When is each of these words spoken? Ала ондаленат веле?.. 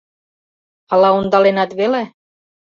Ала 0.93 1.09
ондаленат 1.17 1.71
веле?.. 1.79 2.03